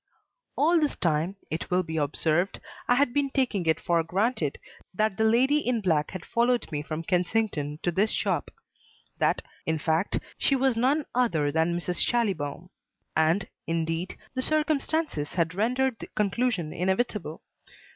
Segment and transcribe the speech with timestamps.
[0.55, 4.57] All this time, it will be observed, I had been taking it for granted
[4.95, 8.49] that the lady in black had followed me from Kensington to this shop;
[9.19, 11.99] that, in fact, she was none other than Mrs.
[12.01, 12.71] Schallibaum.
[13.15, 17.43] And, indeed, the circumstances had rendered the conclusion inevitable.